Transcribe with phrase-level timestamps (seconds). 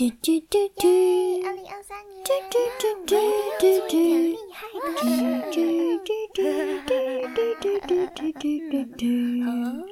[0.00, 0.88] 嘟嘟嘟嘟，
[1.44, 3.16] 二零二三年，嘟嘟嘟嘟
[3.60, 4.88] 嘟嘟，厉害的
[5.50, 5.52] 嘟。
[5.52, 5.60] 嘟
[5.98, 6.40] 嘟嘟
[7.28, 7.76] 嘟嘟
[8.16, 8.40] 嘟嘟
[8.70, 9.04] 嘟嘟。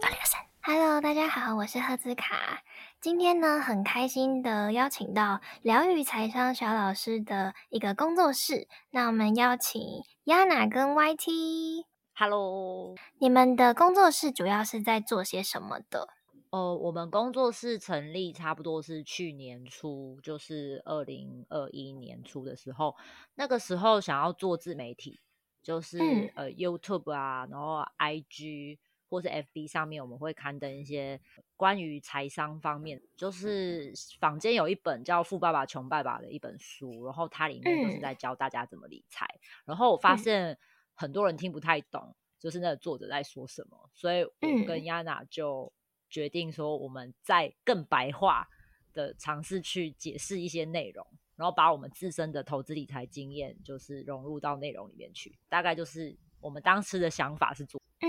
[0.01, 2.63] 二零二三，Hello，大家好，我是赫兹卡。
[3.03, 8.67] 今天呢，很开心的邀请到疗愈财商小老师的一个工作室。
[8.89, 9.83] 那我们邀请
[10.25, 11.85] Yana 跟 YT。
[12.15, 16.09] Hello，你们的工作室主要是在做些什么的？
[16.51, 22.97] 呃，我们工作室成立差不多是去年初，就是二零二一年初的时候。
[23.35, 25.21] 那个时候想要做自媒体，
[25.63, 25.99] 就是
[26.35, 28.79] 呃 YouTube 啊，然后 IG
[29.11, 31.21] 或是 FB 上面，我们会刊登一些
[31.55, 33.03] 关于财商方面。
[33.15, 39.27] 就是坊间有一本叫《富爸爸穷爸爸》的一本书，然后它里面就是在教大家怎么理财。
[39.67, 40.59] 然后我发现
[40.95, 45.71] 很多人听不太懂，就是那个作者在说什么，所以我跟亚娜就。
[46.09, 48.49] 决定说，我们在更白话
[48.95, 55.39] 的尝试去解释一些内容，然后把我们自身的投资理财经验，就是融入到内容里面去。
[55.49, 58.09] 大概就是我们当时的想法是做，嗯，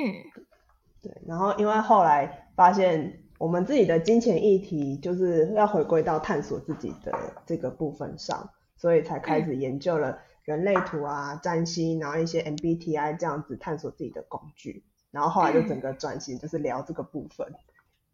[1.02, 1.12] 对。
[1.28, 14.84] 然后因为后来发现，我们自己的金钱议题就是要回归到探索自己的这个部分上，所以才开始研究了人类图啊、占星，然后一些 MBTI 这样子探索自己的工具。
[15.12, 17.52] 然后后来就整个转型，就是聊这个部分。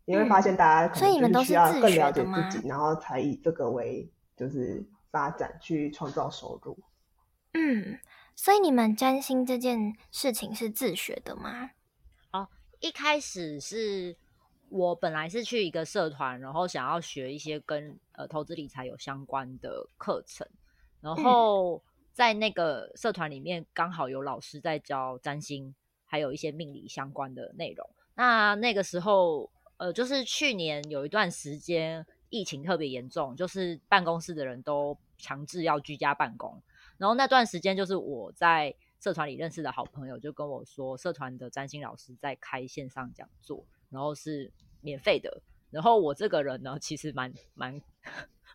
[0.07, 6.77] 你会发现，大家可能就是需要更了解自己，然后才以这个为就是发展去创造收入。
[7.53, 7.97] 嗯，
[8.35, 11.71] 所以你们占星这件事情是自学的吗？
[12.31, 12.47] 哦，
[12.81, 14.15] 一开始是
[14.69, 20.47] 我本来是去一个社团，然后想要学一些跟呃投资理财有相关的课程，
[21.01, 21.81] 然后
[22.13, 25.73] 在那个社团里面刚好有老师在教占星，
[26.05, 27.89] 还有一些命理相关的内容。
[28.13, 29.49] 那那个时候。
[29.77, 36.61] 呃，就是去年有一段时间疫情特别严重，就是办公室的人都强制要居家办公。
[36.97, 45.41] 然后那段时间，就是我在社团里认识的好朋友就跟我说，社团的占星老师在开线上讲座，然后是免费的。
[45.71, 47.81] 然后我这个人呢，其实蛮蛮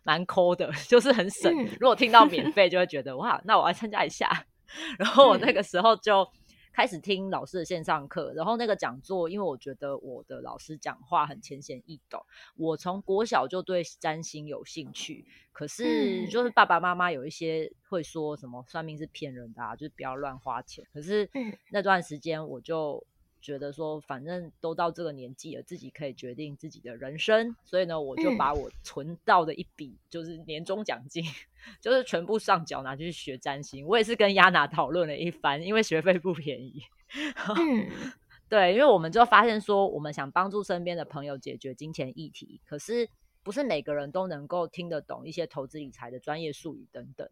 [0.03, 1.53] 蛮抠的，就是很省。
[1.79, 4.47] 如果听到 免费，就会觉得哇，那我要参加一下。
[4.97, 6.27] 然后我那个时候就。
[6.71, 12.23] 开始听老师的线上课，然后那个讲座，因为我觉得我的老师讲话很浅显易懂。
[12.55, 20.85] 我从国小就对占星有兴趣，可是就是爸爸妈妈有一些会说什么算命是骗人的，啊，就是不要乱花钱。
[20.93, 21.29] 可是
[21.69, 23.05] 那段时间我就。
[23.41, 31.23] 觉得说，反正都到这个年纪了，自己可以决定自己的人生，所以呢，我就把我存到的一笔就是年终奖金，
[31.81, 33.85] 就是全部上缴拿去学占星。
[33.85, 36.81] 我也是跟亚娜讨论了一番，因为学费不便宜。
[38.47, 43.09] 对，因为我们就发现说，我们想帮助身边的朋友解决金钱议题，可是
[43.43, 47.27] 不是每个人都能够听得懂一些投资理财的专业术语等等。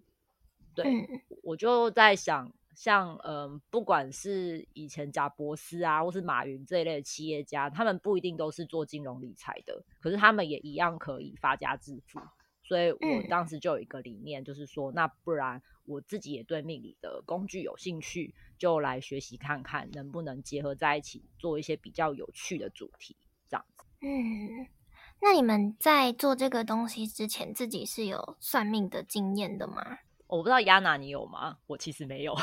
[0.74, 0.86] 对，
[1.44, 2.52] 我就在想。
[2.80, 12.22] 像嗯，不管是以前贾博士啊，或是马云这一类的企业家，他们不一定都是做金融理财的，可是他们也一样可以发家致富。
[12.64, 23.18] 所以我当时就有一个理念，就是说，那不然我自己也对命理的工具有兴趣，就来学习看看能不能结合在一起，做一些比较有趣的主题，
[23.50, 23.84] 这样子。
[24.00, 24.66] 嗯，
[25.22, 30.00] 那你们在做这个东西之前，自己是有算命的经验的吗？
[30.30, 31.58] 我不知道亚娜你有吗？
[31.66, 32.38] 我其实没有。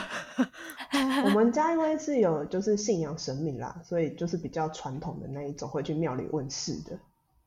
[1.24, 6.98] 我们家因为是有就是信仰神明啦，所以就是比较传统的那一种，会去庙里问事的。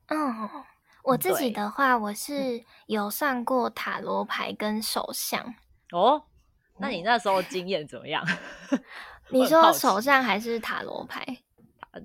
[0.06, 0.48] 嗯，
[1.04, 5.54] 我自己的话，我是有算过塔罗牌跟手相。
[5.92, 6.22] 哦，
[6.78, 8.26] 那你那时候经验怎么样？
[9.28, 11.24] 你说手相还是塔罗牌？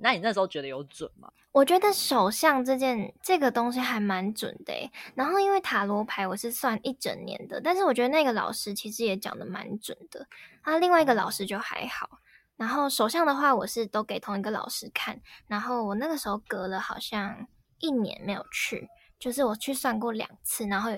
[0.01, 1.31] 那你那时候觉得有准吗？
[1.51, 4.73] 我觉得手相这件这个东西还蛮准的
[5.13, 10.28] 然后因为塔罗牌我是算一整年的，但是我觉得那个老师其实也讲的蛮准的。
[10.62, 12.19] 啊，另外一个老师就还好。
[12.57, 15.22] 然后手相的话，我是都给同一个老师看。
[15.47, 17.47] 然后我那个时候隔了好像
[17.79, 20.91] 一年没有去，就是我去算过两次，然后。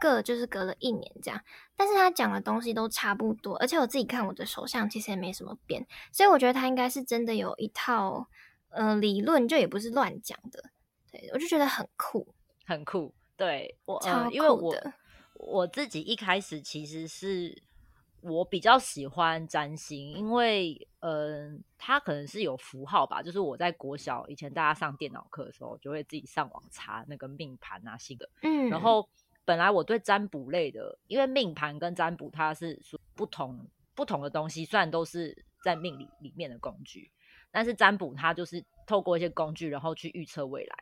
[0.00, 1.38] 各就是隔了一年这样，
[1.76, 8.26] 但是他讲的东西都差不多，而且我自己看我的手相其实也没什么变，所以我觉得他应该是真的有一套
[8.70, 10.70] 呃理论，就也不是乱讲的。
[11.12, 12.26] 对我就觉得很酷，
[12.64, 13.14] 很酷。
[13.36, 14.74] 对我呃，因为我
[15.34, 17.62] 我自己一开始其实是
[18.20, 29.08] 我比较喜欢占星，因为嗯，它可能是有符号吧，就是我在国小以前大家上电脑课的时候，就会自己上网查那个命盘啊，新的，嗯，然后。
[29.44, 37.10] 本来我对占卜类的，因为命盘跟占卜它是属不同不同的东西，虽然都是在命理里面的工具，
[37.50, 40.76] 但是占卜它就是透过一些工具，然后去预测未来。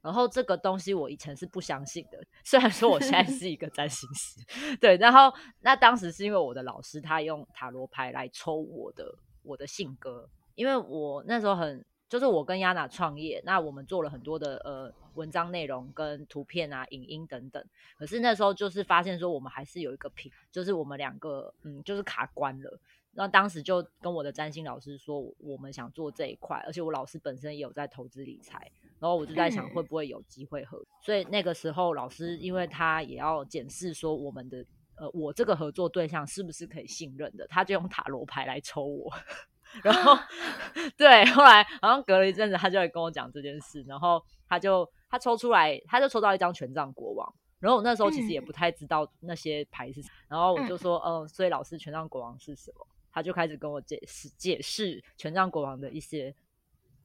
[0.00, 4.40] 然后这个东西我以前是不相信的， 虽然说我现在是一个占星师，
[4.80, 4.96] 对。
[4.96, 9.12] 然后那当时是因为我的老师他用塔罗牌来抽我的
[9.42, 17.62] 我的性格，因为我那时候很就是我跟亚娜创业，那我们做了很多的呃文章内容跟图片啊、影音等等，
[17.98, 22.78] 可是那时候就是发现说我们还是有一个平，就是我们两个嗯就是卡关了。
[23.12, 28.70] 那当时就跟我的占星老师说，我们想做这一块，而且我老师本身也有在投资理财，
[29.00, 30.80] 然后我就在想会不会有机会合。
[31.02, 34.64] 所以那个时候老师因为他也要检视说我们的
[34.96, 39.12] 呃我这个合作对象是不是可以信任的，他就用塔罗牌来抽我。
[39.82, 40.18] 然后
[40.96, 47.34] 对，后来好像隔了一阵子，他就会跟我讲这件事，然后他就他抽出来，他就抽到一张权杖国王。
[47.60, 52.86] 然后我那时候其实也不太知道那些牌是，然后我就说，嗯，所以老师权杖国王是什么？
[53.10, 56.32] 他就开始跟我解释解释权杖国王的一些，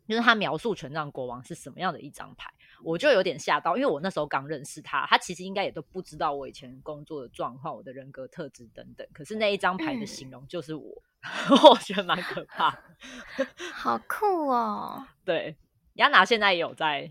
[0.07, 9.07] 就是他描述权杖国王是什么样的一张牌，我就有点吓到，因为我那时候刚认识他，他其实应该也都不知道我以前工作的状况、我的人格特质等等。
[9.11, 11.01] 可是那一张牌的形容就是我，
[11.69, 12.77] 我觉得蛮可怕，
[13.73, 15.05] 好酷哦。
[15.25, 15.55] 对，
[15.93, 17.09] 亚娜现在也有在，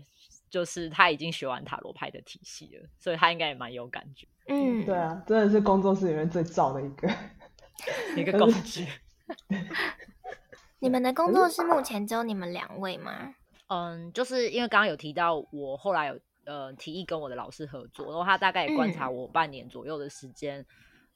[0.49, 4.27] 就是他已经学完塔罗牌的体系了，所以他应该也蛮有感觉。
[4.47, 7.09] 嗯，对啊，真的是工作室里面最燥的一个。
[8.15, 8.87] 一个工具。
[10.79, 13.33] 你们的工作室目前只有你们两位吗？
[13.67, 20.65] 嗯，就是因为刚刚有提到，我后来有呃提议跟我的老师合作，然后他大概也观察我半年左右的时间，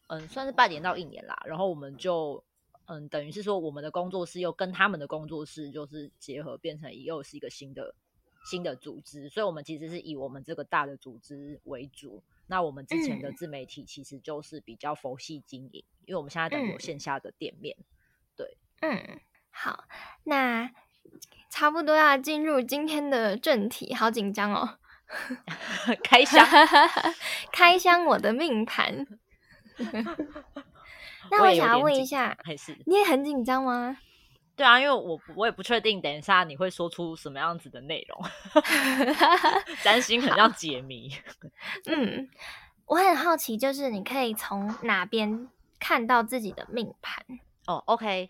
[0.07, 1.37] 嗯，算是半年到一年啦。
[1.45, 2.43] 然后我们就
[2.87, 7.93] 嗯，等于是说我们的工作室又跟他们的工作室就是结合，变成又是一个新的
[8.45, 9.29] 新的组织。
[9.29, 12.23] 所以，我们其实是以我们这个大的组织为主。
[12.47, 17.75] 那我们之前的自媒体其实就是比较佛系经营，因为我们现在等于有线下的店面。
[18.37, 19.19] 对，嗯，
[19.49, 19.83] 好，
[20.23, 20.71] 那
[21.49, 24.79] 差不多要进入今天的正题，好紧张哦！
[26.03, 26.45] 开箱，
[27.51, 29.05] 开箱我的命盘。
[31.31, 33.97] 那我想要问一下，还是你也很紧张吗？
[34.55, 38.19] 对啊，因为我我也不确定，等一下你会说出什么样子的内容，
[39.85, 41.11] 担心很像解谜。
[41.85, 42.27] 嗯，
[42.87, 45.47] 我很好奇，就是你可以从哪边
[45.79, 47.23] 看到自己的命盘？
[47.67, 48.29] 哦，OK，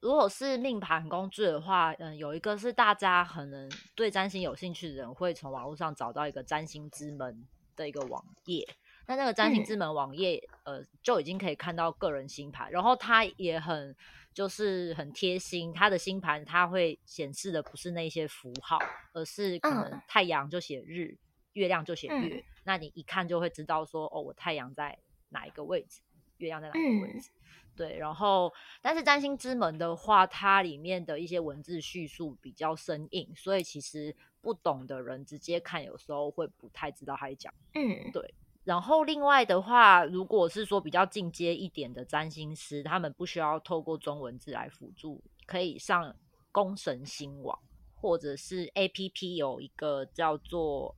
[0.00, 8.68] 如果是命盘工具的话，嗯，有一个是大家可能对占星有兴趣的人会从网络上找到一个占星之门的一个网页，
[9.12, 13.94] 那那个占星之门网页，呃，就已经可以看到个人星盘，然后它也很。
[14.34, 18.78] 就是很贴心，它的星盘它会显示的不是那些符号，
[19.12, 21.14] 而是可能太阳就写日，
[21.52, 24.98] 月亮就写月，那你一看就会知道说，哦，我太阳在
[25.28, 26.00] 哪一个位置，
[26.38, 27.28] 月亮在哪个位置。
[27.76, 28.50] 对，然后
[28.80, 37.52] 但是占星之门的话，它里面的一些文字叙述比较生硬，所以其实不懂的人直接看，有时候会不太知道他在讲。
[37.74, 38.34] 嗯，对。
[38.64, 46.14] 然后另外的话，如果是说比较进阶一点的占星师，他们不需要透过中文字来辅助，可以上
[46.52, 47.58] 宫神星网，
[47.96, 50.96] 或者是 A P P 有一个叫做，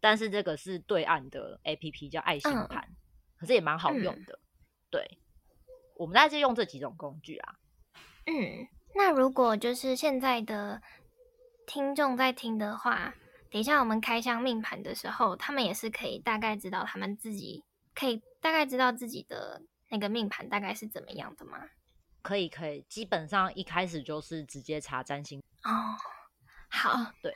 [0.00, 2.88] 但是这个是对岸的 A P P 叫爱心盘，
[3.36, 4.38] 可是也蛮好用的。
[4.90, 5.18] 对，
[5.94, 7.54] 我们大概就用这几种工具啊。
[8.24, 10.80] 嗯，那如果就是现在的
[11.66, 13.14] 听众在听的话。
[13.50, 17.64] 等一下，我们开箱命盘的时候，他们也是可以大概知道他们自己
[17.94, 21.58] 可以大概知道自己的那个命盘大概是怎么样的吗？
[22.22, 25.96] 可以，可以，基本上一开始就是直接查占星哦。
[26.68, 27.34] 好， 对。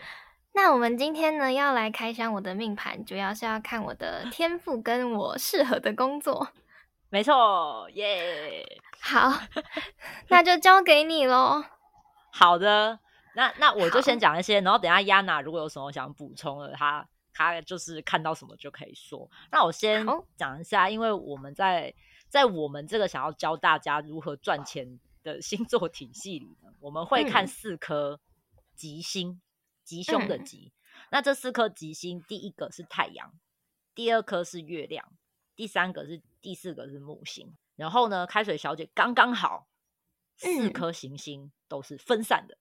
[0.54, 6.48] 那我们今天呢要来开箱我的命盘，主要是要看我的天赋跟我适合的工作。
[7.08, 8.66] 没错，耶。
[9.00, 9.32] 好，
[10.28, 11.64] 那就交给你喽。
[12.30, 12.98] 好的。
[13.34, 19.30] 那那我就先讲一些，然后等下亚娜如果有什么想补充的，她她就是看到什么就可以说。
[19.50, 21.94] 那我先讲一下，因为我们在
[22.28, 28.20] 在我们这个想要教大家如何赚钱的星座体系里呢，我们会看四颗
[28.74, 29.40] 吉星，
[29.82, 30.72] 吉凶的吉。
[31.10, 33.32] 那这四颗吉星，第一个是太阳，
[33.94, 35.12] 第二颗是月亮，
[35.56, 37.54] 第三个是第四个是木星。
[37.76, 39.66] 然后呢，开水小姐刚刚好，
[40.36, 42.58] 四颗行星都是分散的。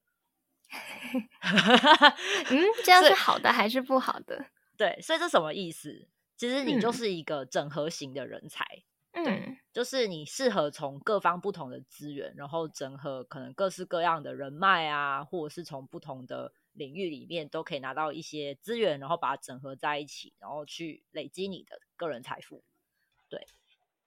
[2.50, 4.46] 嗯，这样是好的还是不好的？
[4.78, 6.08] 对，所以这什么意思？
[6.38, 8.66] 其实你就是一个整合型的人才，
[9.12, 22.64] 嗯，就是你适合从各方不同的资源，然后整合可能各式各样的人脉啊，或者是从不同的领域里面都可以拿到一些资源，然后把它整合在一起，然后去累积你的个人财富。
[23.30, 23.46] 对，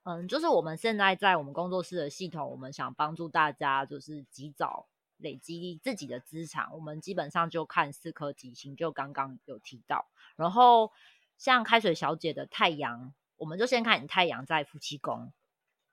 [0.03, 4.89] 嗯，就是我们现在在我们工作室的系统，我们想帮助大家就是及早。
[5.19, 10.07] 累积自己的资产，我们基本上就看四颗吉星，就刚刚有提到。
[10.37, 10.93] 然后
[11.39, 15.33] 像开水小姐的太阳，我们就先看你太阳在夫妻宫，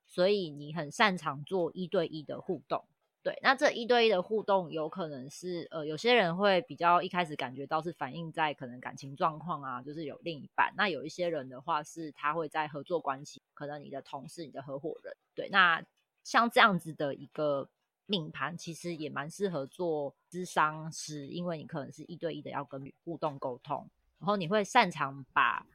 [0.07, 2.85] 所以你很擅长做一对一的互动。
[3.23, 10.73] 对，那这一对一的互动有可能是呃，有些人会比较一开始感觉到是反映在可能感情状况啊，就是有另一半。
[10.75, 15.15] 那有一些人的话是他会在合作关系，可能你的同事、你的合伙人。
[15.35, 15.85] 对，那
[16.23, 17.69] 像这样子的一个
[18.11, 23.89] 命盘，其实也蛮适合做智商师，因为你可能是一对一的要跟互动沟通，
[24.19, 25.65] 然后你会擅长把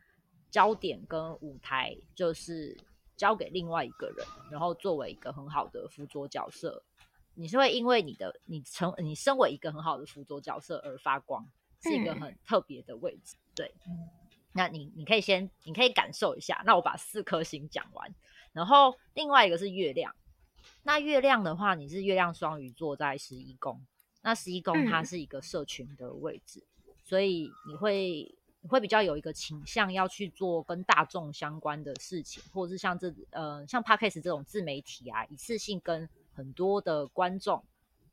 [0.51, 2.77] 焦点跟舞台就是
[3.17, 6.83] 交给另外一个人，然后作为一个很好的辅佐角色。
[7.39, 11.47] 你是会因为你的你成你身为一个很好的辅佐角色而发光，
[11.83, 13.37] 是一个很特别的位置。
[13.55, 13.75] 对，
[14.53, 16.63] 那你你可以先你可以感受一下。
[16.67, 18.15] 那我把四颗星讲完，
[18.53, 20.15] 然后另外一个是月亮。
[20.83, 23.81] 那月亮的话，你是月亮双鱼座在十一宫，
[24.23, 26.63] 那十一宫它是一个社群的位置，
[27.03, 36.09] 所以你会你会比较有一个倾向要去做跟大众相关的事情，或者是像这呃像 Podcast 这种自媒体啊，一次性跟。
[36.37, 37.65] 很多的观众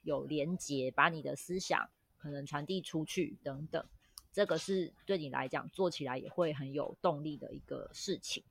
[0.04, 3.86] 有连接，把你的思想可能传递出去等等，
[4.32, 8.42] 这个是对你来讲做起来也会很有动力的一个事情。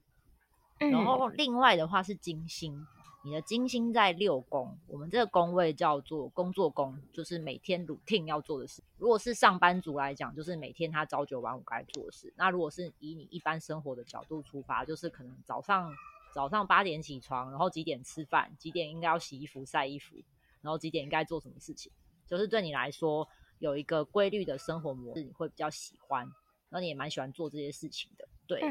[0.77, 2.87] 然后另外的话是金星，
[3.25, 8.83] 你的金星在六宫，我们这个宫位叫做工作宫，就是每天 routine 要做的事。
[8.99, 12.33] 如果是上班族来讲，就是每天他朝九晚五该做的事。
[12.37, 15.93] 那如果是以你一般生活的角度出发，就是可能早上。
[16.35, 18.51] 早上八点起床，然后几点吃饭？
[18.59, 20.17] 几点应该要洗衣服、晒衣服？
[20.63, 21.93] 然后几点应该做什么事情？
[22.27, 26.25] 就是对你来说有一个规律的生活模式，你会比较喜欢，
[26.71, 28.27] 然后你也蛮喜欢做这些事情的。
[28.47, 28.63] 对。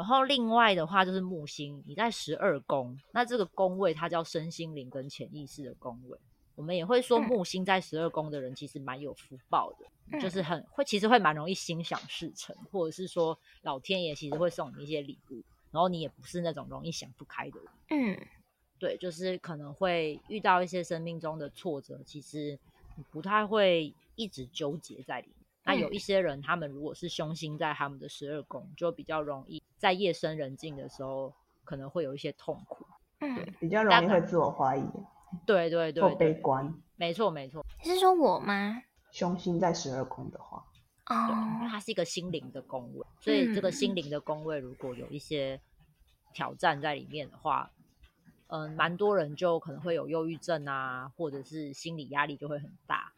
[0.00, 6.18] 然后另外的话就是木星，你在十二宫，那这个宫位它叫身心灵跟潜意识的宫位。
[6.54, 15.42] 我们也会说木星在十二宫的人其实蛮有福报的，就是很会，其实会蛮容易心想事成，或者是说老天爷其实会送你一些礼物。
[15.70, 18.26] 然后你也不是那种容易想不开的人，嗯，
[18.78, 22.58] 对，就是可能会遇到一些生命中的挫折，其实
[23.10, 25.36] 不太会一直纠结在里面。
[25.62, 31.32] 那有一些人，他们如果是凶星在他们的十二宫，就比较容易在夜深人静的时候，
[31.64, 32.84] 可能会有一些痛苦，
[33.20, 34.84] 嗯，比较容易会自我怀疑，
[35.46, 37.64] 对对对，或悲观，没错没错。
[37.82, 38.82] 你是说我吗？
[39.10, 40.62] 凶星在十二宫的话。
[41.06, 45.58] 对，因为它是一个心灵的宫位，所以这个心灵的宫位如果有一些
[46.34, 47.70] 挑战在里面的话，
[48.48, 53.12] 嗯，蛮多人就可能会有忧郁症啊，或者是心理压力就会很大。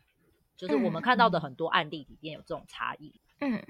[0.57, 3.13] 就是我们看到的很多案例里面有这种差异。
[3.41, 3.61] 嗯，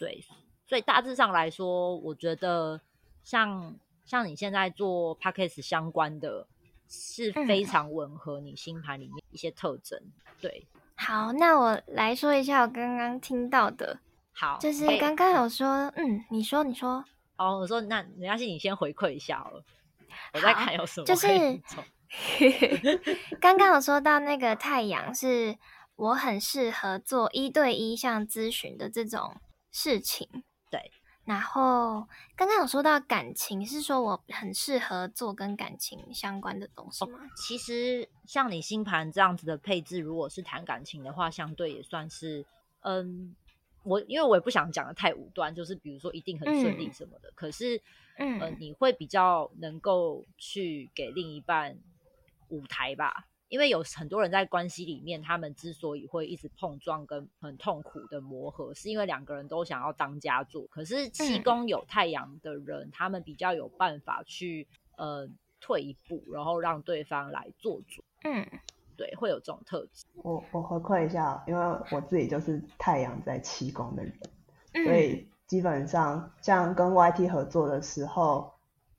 [0.00, 0.20] 对，
[0.66, 2.80] 所以大致上来说，我觉得
[3.22, 6.46] 像像你现在做 p a c k a g e 相关的，
[6.88, 10.00] 是非常吻合你星盘里面一些特征。
[10.40, 10.66] 对。
[10.96, 13.98] 好，那我来说一下我刚刚听到的。
[14.32, 17.04] 好，就是刚刚有说，嗯，你说，你说。
[17.36, 19.64] 哦，我说那没关系，你先回馈一下了。
[20.34, 21.06] 我在看有什么。
[21.06, 21.28] 就是
[23.40, 25.56] 刚刚有说到那个太阳，是
[25.96, 29.36] 我很适合做一对一像咨询的这种
[29.70, 30.44] 事情。
[31.24, 31.32] 对。
[31.32, 37.20] 然后刚刚有说到感情，是说我很适合做跟感情相关的东西吗？
[37.36, 42.44] 其实像你星盘这样子的配置，如果是谈感情的话，相对也算是，
[42.80, 43.34] 嗯，
[43.84, 47.30] 我因为我也不想讲的太武断，就是比如说一定很顺利什么的。
[47.34, 47.80] 可是，
[48.18, 51.78] 嗯，你会比较能够去给另一半
[52.48, 53.28] 舞台吧。
[53.52, 60.66] 因为有很多人在关系里面，他们之所以会一直碰撞跟很痛苦的磨合，是因为两个人都想要当家做。
[60.68, 64.66] 可是七宫有太阳的人，他们比较有办法去
[64.96, 65.28] 呃
[65.60, 68.02] 退一步，然后让对方来做主。
[68.24, 68.48] 嗯，
[68.96, 70.06] 对，会有这种特质。
[70.14, 74.14] 我我回馈一下，因为我自己就是太阳在七宫的人，
[74.86, 78.50] 所以基本上像跟 YT 合作的时候，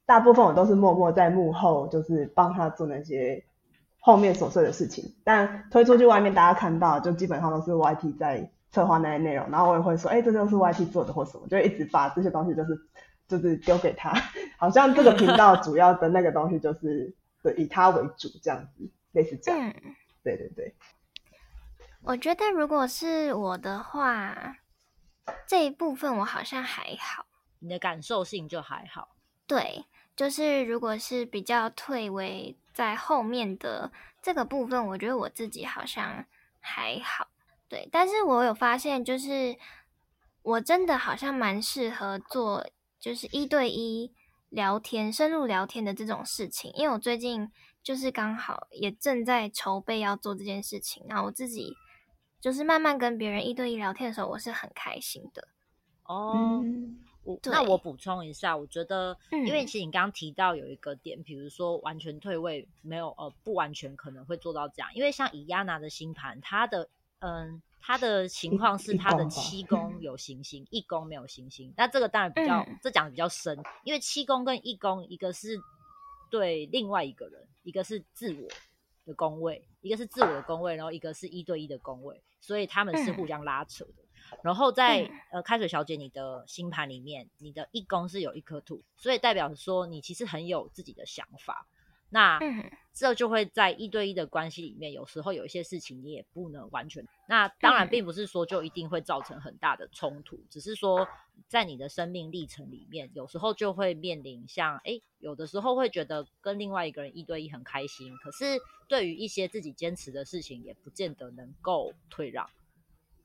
[0.05, 3.43] 大部分我都是默默在幕后，就是帮他做那些。
[4.05, 12.77] 后面琐碎的事情，但推出去外面大家看到，就基本上都是 YT 在策划那些内容，然后我也会说，哎，这就是 YT 做的或什么，就一直把这些东西就是
[13.29, 14.13] 就是丢给他，
[14.59, 19.73] 好像这个频道主要的那个东西就是对以他为主这样子，类似这样。
[20.21, 20.75] 对对对。
[22.01, 24.57] 我觉得如果是我的话，
[25.47, 27.25] 这一部分我好像还好，
[27.59, 29.15] 你的感受性就还好。
[29.47, 32.57] 对，就是如果是比较退为。
[32.73, 36.25] 在后面的这个部分，我觉得我自己好像
[36.59, 37.27] 还好，
[37.67, 37.87] 对。
[37.91, 39.57] 但是我有发现，就是
[40.41, 42.67] 我真的好像蛮适合做，
[42.99, 44.13] 就是一对一
[44.49, 47.51] 聊天、深入聊天的这种事情，因为我最近
[47.81, 51.75] 就是刚好也正在筹备要做这件事情，然后我自己
[52.39, 55.47] 就是慢慢跟别人一对一聊天的时候，我是很开心的。
[56.05, 66.89] 哦，嗯我那我补充一下，我觉得，嗯因为其实你刚刚提到有一个点，比如说完全退位没有呃不完全可能会做到这样，因为像以亚娜的星盘，她的
[67.19, 72.77] 嗯他的情况是一她的七宫有行星，一宫没有行星，那这个当然比较、嗯。
[72.81, 75.57] 这讲的比较深，因为七宫跟一宫一个是
[76.29, 78.47] 对另外一个人，一个是自我
[79.05, 83.27] 的宫位，一个是自我的宫位，然后一个是一对一的宫位，所以他们是互嗯。
[83.27, 84.02] 相拉扯的。
[84.41, 91.67] 然后在、嗯呃开水小姐你的星盘里面，你的一宫是有一颗土，所以代表说你其实很有自己的想法。
[92.09, 97.03] 那、嗯这就会在一对一的关系里面，有时候有一些事情你也不能完全。
[97.27, 101.07] 那当然嗯并不是说就一定会造成很大的冲突，只是说
[101.47, 112.47] 在你的生命历程里面，有时候就会面临像诶，有的时候会觉得跟另外一个人一对一很开心，可是对于一些自己坚持的事情，也不见得能够退让。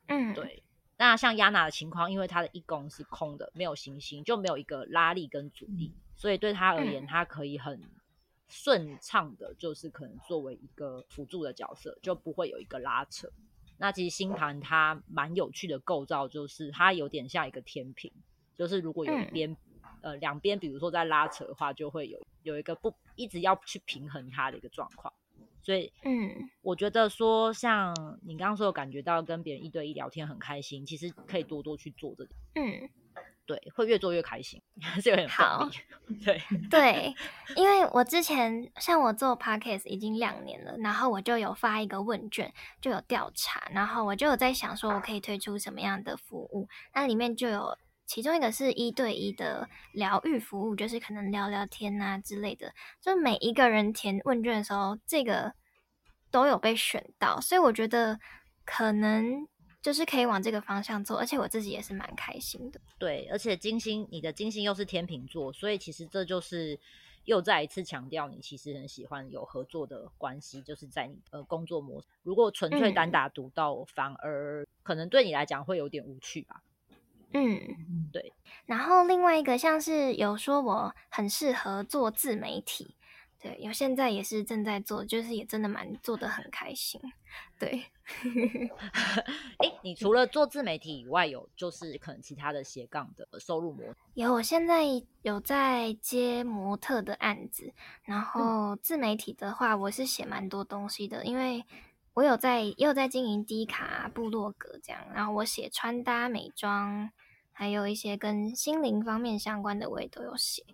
[0.06, 0.62] 嗯，对，
[0.98, 7.80] 那像亚娜的情况，因为她的一宫是空的，没有行星，就没有一个拉力跟阻力，所以对她而言，嗯她可以很
[8.48, 13.30] 顺畅的，就是可能作为一个辅助的角色，就不会有一个拉扯。
[13.76, 18.12] 那其实星盘它蛮有趣的构造，就是它有点像一个天平，
[18.56, 19.56] 就是如果有一嗯边、
[20.00, 25.14] 呃两边，比如说在拉扯的话，就会有有一个不一直要去平衡它的一个状况。
[25.62, 26.50] 所以嗯。
[26.62, 32.90] 我觉得说，像你刚刚说有感觉到跟别人一对一聊天很开心，其实可以多多去做这个，嗯，
[33.46, 34.60] 对，会越做越开心，
[35.00, 35.66] 是有点好。
[36.24, 37.14] 对，对，
[37.56, 52.72] 因为我之前像我做 podcast 已经两年了，然后我就有发一个问卷，就有调查，然后我就有在想说我可以推出什么样的服务，那里面就有其中一个是一对一的疗愈服务，就是可能聊聊天啊之类的，
[53.02, 55.52] 就每一个人填问卷的时候，这个
[56.30, 58.18] 都有被选到，所以我觉得
[58.64, 59.46] 可能
[59.82, 62.80] 就是可以往这个方向做，而且我自己也是蛮开心的。
[62.98, 66.80] 对，而且金星，你的金星又是天秤座，所以其实这就是
[67.26, 72.08] 又再一次强调你其实很喜欢有合作的关系，就是在你的工作模式。
[72.22, 76.62] 如果纯粹单嗯打独斗，反而可能对你来讲会有点无趣吧。
[77.32, 78.32] 嗯，对。
[78.66, 82.96] 然后另外一个像是有说我很适合做自媒体，
[83.40, 87.00] 对，有现在也是正在做，就是也真的蛮做的很开心，
[87.58, 87.84] 对。
[89.58, 93.96] 哎，你除了做自媒体以外，有就是可能其他的斜杠的收入模式。
[94.14, 94.82] 有，我现在
[95.20, 101.62] 有在接模特的案子，然后自媒体的话，我是写蛮多东西的，因为
[102.18, 107.08] 我有在也有在经营低卡部落格这样，然后我写穿搭、美妆，
[107.52, 110.64] 还有一些跟心灵方面相关的，我也都有写。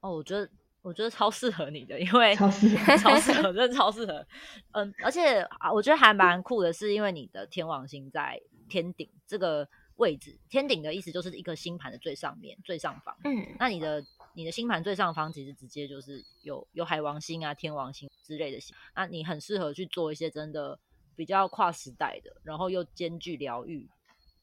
[0.00, 0.50] 哦，我觉得
[0.82, 4.26] 我觉得超适合你的，因为超适合 超适合，真的超适合。
[4.72, 13.16] 嗯，而且啊，我觉得还蛮酷的，是因为你的天王星在天顶这个位置，天顶的意思就是一个星盘的最上面、最上方。
[13.22, 14.04] 嗯那你的
[14.36, 20.78] 你的星盘最上方其实直接就是有有海王星啊、天王星之类的星，那你很适合去做一些真的
[21.16, 23.88] 比较跨时代的，然后又兼具疗愈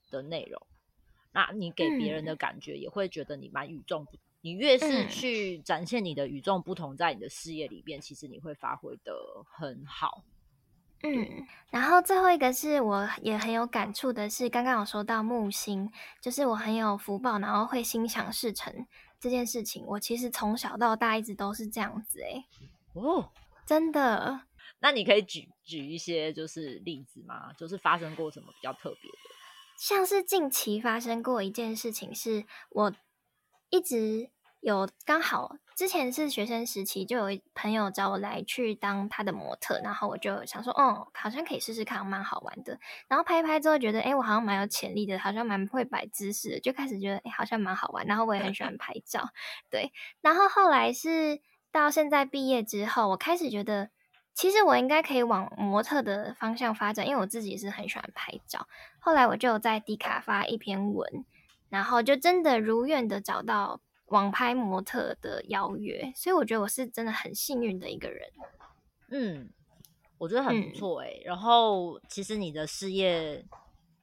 [0.09, 0.59] 的内容。
[1.31, 4.17] 那你给别人的感觉也会觉得你蛮与众不。
[4.41, 9.13] 你越是嗯去展现你的与众不同，在你的事业里边，其实你会发挥的
[9.45, 10.23] 很好。
[11.01, 18.85] 嗯，然后最后一个是我也很有感触的是，刚刚有说到木星，就是我很有福报，然后会心想事成
[19.23, 22.43] 这件事情，我其实从小到大一直都是这样子诶、
[22.93, 23.31] 哦，
[23.65, 24.41] 真的。
[24.79, 27.53] 那你可以举举一些就是例子吗？
[27.53, 29.17] 就是发生过什么比较特别的？
[29.79, 32.93] 像是近期发生过一件事情，是我
[33.69, 34.29] 一直
[34.63, 42.79] 有刚好之前是学生时期，就有朋友找我来去当他的模特，然后我就想说，哦，好像可以试试看，蛮好玩的。
[43.09, 48.05] 然后拍一拍之后，觉得，哎，我好像蛮有潜力的，好像蛮会摆姿势的，就开始觉得，哎，好像蛮好玩。
[48.05, 49.29] 然后我也很喜欢 拍照，
[49.69, 49.91] 对。
[50.21, 53.89] 然后后来是到现在毕业之后，我开始觉得。
[54.35, 58.67] 其实我应该可以往模特的方向发展，因为我自己是很喜欢拍照。
[58.97, 61.23] 后来我就在迪卡发一篇文，
[61.69, 63.79] 然后就真的如愿的找到
[64.13, 68.29] 网拍模特的邀约，所以我觉得我是真的很幸运的一个人。
[69.09, 69.49] 嗯，
[70.19, 73.43] 我觉得很不嗯错诶、然后其实你的事业，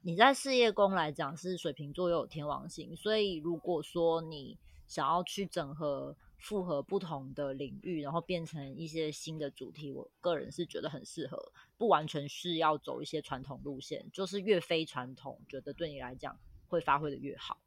[0.02, 11.52] 你在事业宫来讲是水瓶座又有天王星，所以如果说你想要去整合、复合不同的领域，然后变成一些新的主题，我个人是觉得很适合。
[11.78, 17.58] 不完全是要走一些传统路线，就是越非传统，觉得对你来讲会发挥的越好。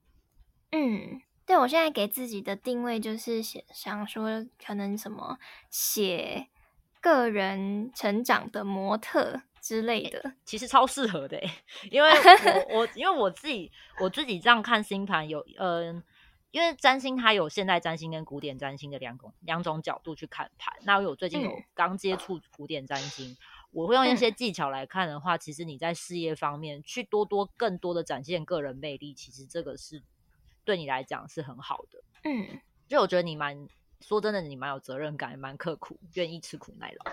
[0.71, 5.37] 嗯，对我现在给自己的定位就是写，想说可能什么
[5.69, 6.47] 写
[7.01, 11.41] 个人成长的模特之类的，其实超适合的，
[11.91, 12.09] 因为
[12.69, 16.03] 我我因为我自己我自己这样看星盘有嗯。
[16.53, 20.71] 因为占星它有现代占星跟古典占星的两种两种角度去看盘。
[20.83, 23.35] 那我最近有刚接触古典占星，
[23.71, 30.03] 我会用一些技巧来看的话，其实你在事业方面去多多更多的展现个人魅力，其实这个是
[30.65, 32.03] 对你来讲是很好的。
[32.23, 33.67] 嗯，就我觉得你蛮
[34.01, 37.11] 说真的，你蛮有责任感，蛮刻苦，愿意吃苦耐劳。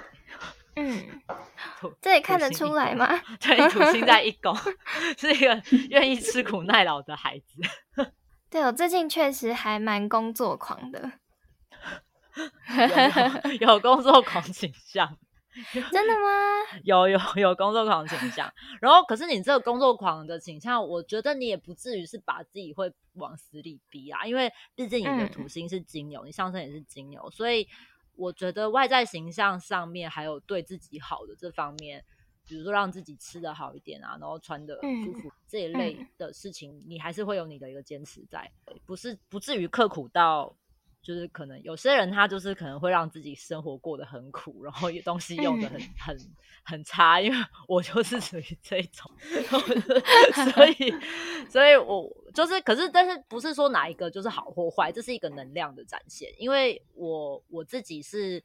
[0.77, 1.21] 嗯，
[2.01, 3.07] 这也看得出来吗？
[3.41, 4.57] 对，土星在一宫，
[5.19, 7.61] 是一个愿意吃苦耐劳的孩子。
[8.49, 11.13] 对我最近确实还蛮工作狂的，
[13.61, 15.17] 有有工作狂倾向，
[15.93, 16.79] 真的吗？
[16.85, 27.67] 有有有工作狂倾向，然后可是你这个工作狂的倾向，我觉得你也不至于是把自己会往死里逼啊，因为毕竟你的土星是金牛，你上升也是金牛，所以
[28.17, 32.05] 我觉得外在形象上面还有对自己好的这方面。
[32.47, 38.51] 比如说让自己吃的好一点啊，然后穿的舒服这一类的事情，你还是会有你的一个坚持在，
[38.85, 40.57] 不是不至于刻苦到，
[41.03, 46.17] 就是可能有些人他就是可能会让自己生活过得很苦，然后东西用的很很
[46.63, 49.11] 很差，因为 我就是属于这种，
[50.55, 50.95] 所以
[51.49, 58.43] 所以我就是可是但是不是说哪一个就是好或坏，这是一个能量的展现，因为我我自己是。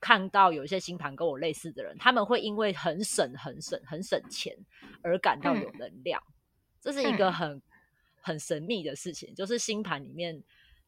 [0.00, 4.56] 看到有一些星盘跟我类似的人，他们会因为很省、很省、很省钱
[5.02, 6.22] 而感到有能量，
[6.80, 7.60] 这是一个很
[8.20, 9.34] 很神秘的事情。
[9.34, 10.40] 就是星盘里面，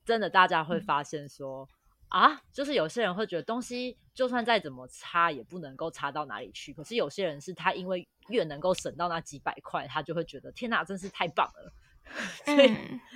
[0.04, 1.68] 真的大家会发现说
[2.08, 6.72] 啊，就是有些人会觉得东西就算再怎么差，也不能够差到哪里去。
[6.72, 11.72] 可是有些人是他因为越能够省到那几百块，他就会觉得天哪，真是太棒了。
[12.44, 12.74] 所以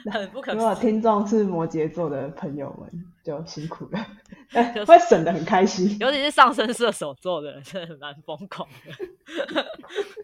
[0.08, 0.54] 很不可。
[0.54, 4.06] 如果听众是摩羯座的朋友们，就辛苦了，
[4.86, 5.98] 会省的很开心。
[5.98, 9.66] 尤其是上升射手座的人，真的蛮疯狂的。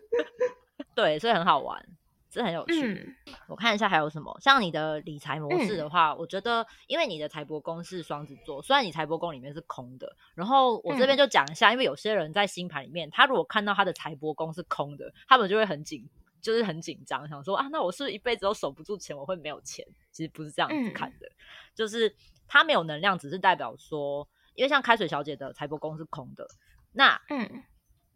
[0.94, 1.84] 对，所以很好玩，
[2.30, 3.16] 这很有趣。
[3.48, 16.08] 我看一下还有什么，像你的理财模式的话，我觉得因为你的财帛宫是双子座，虽然你财帛宫里面是空的，然后我这边就讲一下，因为有些人在星盘里面，他如果看到他的财帛宫是空的，他们就会很紧。
[16.42, 19.14] 就是很紧张，想说啊，那我是不是一辈子都守不住钱？
[19.14, 19.86] 我会没有钱？
[20.10, 21.30] 其实不是这样子看的，
[21.74, 22.16] 就是
[22.48, 26.48] 他没有能量，只是代表说，因为像开水小姐的财帛宫是空的，
[26.92, 27.62] 那嗯，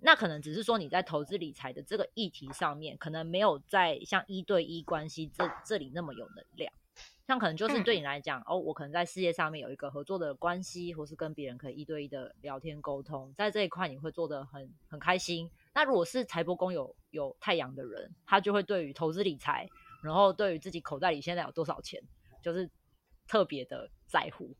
[0.04, 6.70] 那可能只是说你在投资理财的这个议题上面，可能没有在像一对一关系这这里那么有能量。
[7.26, 15.50] 像可能就是对你来讲，哦，我可能在事业上面有一个合作的关系，或是跟别人可以一对一的聊天沟通，在这一块你会做的很很开心。
[15.72, 19.66] 那如果是财帛宫有有太阳的人，他就会对于投资理财，
[20.02, 21.98] 然后对于自己口袋里现在有多少钱，
[22.42, 22.70] 就是
[23.26, 24.54] 特别的在乎。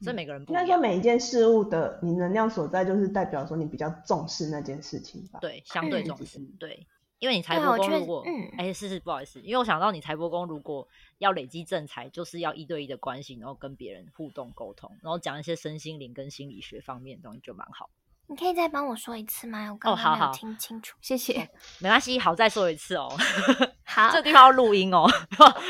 [0.00, 5.38] 所以每个人不那说每一件事物的你能量所在，就是代表说你比较重视那件事情吧？
[5.40, 6.38] 对，相对重视。
[6.58, 6.86] 对，
[7.18, 8.24] 因为你财帛宫如果，
[8.58, 10.86] 哎，是是不好意思，因为我想到你财帛宫如果
[11.18, 17.88] 要累积正财，就是要一对一的关系，然后跟别人互动沟通，然后讲一些身心灵跟心理学方面的东西，就蛮好。
[18.26, 19.70] 你可以再帮我说一次吗？
[19.70, 21.48] 我刚刚没有听清楚，谢谢。
[21.78, 23.08] 没关系，好，再说一次哦。
[23.84, 25.06] 好，这个地方要录音哦。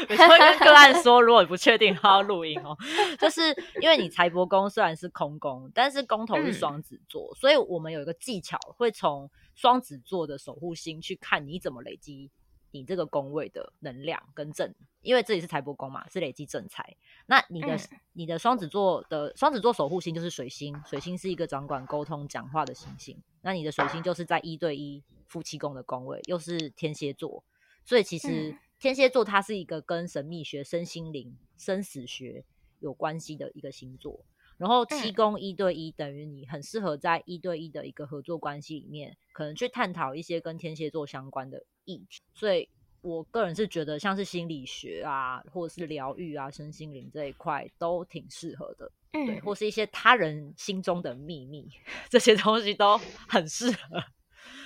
[0.08, 2.76] 有时候跟个案说，如果你不确定，他要录音哦。
[3.18, 12.30] 就是因为你财帛宫虽然是空宫，但是宫头是双子座，所以我们有一个技巧，会从双子座的守护星去看你怎么累积。
[12.74, 16.96] 你这个宫位的能量跟正，因为这里是财帛宫嘛，是累积正财。
[17.26, 17.78] 那你的
[18.14, 23.16] 你的双子座的双子座守护星就是水星，水星是一个掌管沟通讲话的行星。
[23.42, 27.44] 那你的水星就是在一对一夫妻宫的宫位，又是天蝎座，
[27.84, 32.44] 所以其实天蝎座它是一个跟神秘学、身心灵、生死学
[32.80, 34.24] 有关系的一个星座。
[34.56, 42.22] 然后七宫一对一等于你很适合在一对一的一个合作关系里面，可能去探讨一些跟天蝎座相关的议题。
[42.34, 42.68] 所以
[43.00, 48.90] 我个人是觉得，像是心理学啊，或者是疗愈啊、身心灵这一块都挺适合的。
[49.12, 51.68] 对，或是一些他人心中的秘密，
[52.08, 54.02] 这些东西都很适合，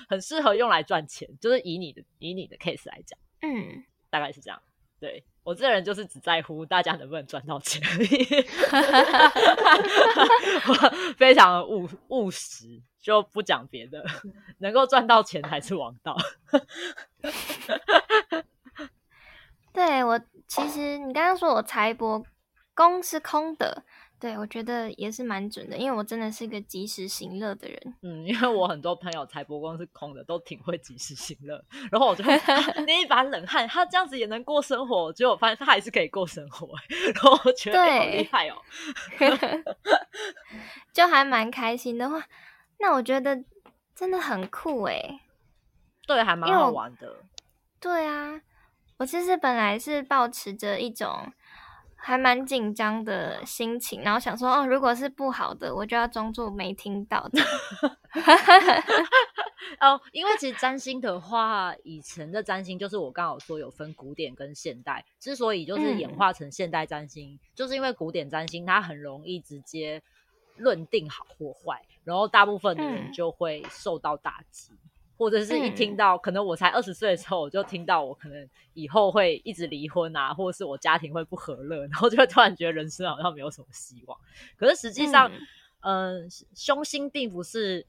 [0.08, 1.28] 很适合用来赚钱。
[1.38, 4.62] 就是以你的以你的 case 来讲，嗯，大概是这样。
[5.00, 7.80] 对我这人就是只在乎大家能不能赚到钱，
[10.68, 10.74] 我
[11.16, 14.04] 非常务务实，就不讲别的，
[14.58, 16.14] 能够赚到钱才是王道。
[19.72, 22.22] 对我其实你刚刚说我财帛
[22.74, 23.84] 宫是空的，
[24.20, 27.94] 对，我觉得也是蛮准的，因为我真的是一个及时行乐的人。
[28.02, 32.32] 嗯，因为我很多朋友财帛宫是空的，都挺会及时行乐，然后我就会
[32.84, 36.68] 捏 一把冷汗，他这样子也能过生活，结果我发现他还是可以过生活，
[37.14, 38.56] 然后我觉得好厉害哦，
[40.92, 42.20] 就还蛮开心的话，
[42.80, 43.44] 那我觉得
[43.94, 45.20] 真的很酷诶。
[46.08, 47.22] 对，还蛮好玩的。
[47.78, 48.40] 对啊，
[48.96, 51.32] 我其实本来是保持着一种。
[52.08, 57.42] 还蛮紧张的心情，然后想说，哦，如果是不好的，我就要装作没听到的。
[59.78, 70.02] 哦，因为其实占星的话，以前的占星就是我刚好说有分古典跟现代，之所以就是演化成现代占星，就是因为古典占星它很容易直接
[70.56, 74.72] 论定好或坏，然后大部分的人就会受到打击。
[75.18, 84.16] 或者是一听到，可能我才二十岁的时候，我就听到我可能以后会一直离婚啊，或者是我家庭会不和乐，然后就会突然觉得人生好像没有什么希望。
[84.56, 85.28] 可是实际上，
[85.80, 87.84] 嗯，凶心并不是，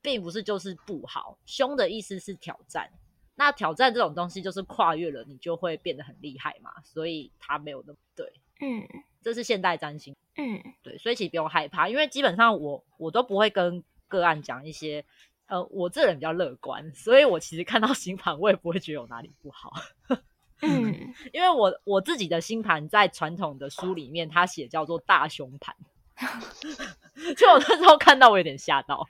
[0.00, 1.36] 并不是就是不好。
[1.44, 2.88] 凶的意思是挑战，
[3.34, 6.70] 那挑战这种东西就是跨越了，你就会变得很厉害嘛。
[6.84, 8.86] 所以它没有那么对，嗯，
[9.20, 15.04] 这是现代占星，嗯，对，所以其实不用害怕，因为基本上我我都不会跟个案讲一些。
[15.52, 19.70] 呃，我这人比较乐观，所以我其实看到星盘，我也不会觉得有哪里不好。
[20.62, 25.76] 嗯，因为我我自己的星盘在传统的书里面，它写叫做大熊盘，
[27.36, 29.06] 就我那时候看到，我有点吓到。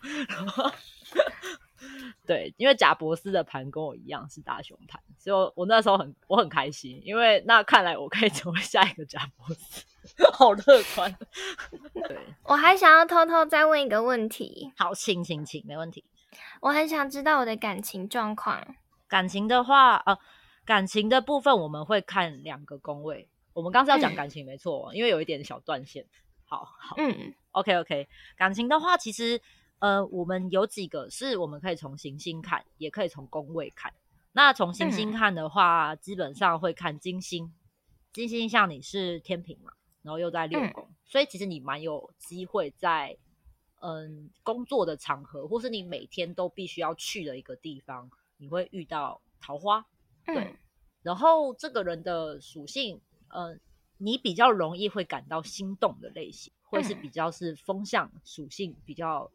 [2.26, 9.84] 对，因为贾博士的盘跟我一样是大熊盘，所以我那时候很我很开心，因为那看来我可以成为下一个贾博士，
[10.32, 11.16] 好乐观。
[12.08, 14.72] 对，我还想要偷偷再问一个问题。
[14.76, 16.04] 好，请请请，没问题。
[16.60, 18.74] 我很想知道我的感情状况。
[19.08, 20.18] 感情的话，呃，
[20.64, 23.28] 感情的部分我们会看两个宫位。
[23.52, 26.06] 我们刚是要讲感情，没错，因为有一点小断线。
[26.46, 28.08] 好好，嗯，OK OK。
[28.36, 29.40] 感情的话，其实
[29.80, 33.92] 呃，我们有几个是我们可以从行星看，也可以从宫位看。
[34.32, 37.52] 那从行星看的话，基本上会看金星。
[38.12, 43.18] 金星像你是天平嘛，然后又在六宫，所以其实你蛮有机会在。
[43.84, 49.84] 嗯，工作的场合，或是你每天都必须要去的一个地方，你会遇到桃花。
[50.24, 50.54] 对，
[51.02, 53.00] 然后这个人的属性，
[53.34, 53.60] 嗯，
[53.98, 59.28] 你比较容易会感到心动的类型，会是比较是风向属性比较